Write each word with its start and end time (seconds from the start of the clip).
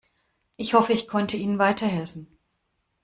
Ich 0.57 0.73
hoffe, 0.73 0.93
ich 0.93 1.07
konnte 1.07 1.37
ihnen 1.37 1.59
weiterhelfen. 1.59 2.39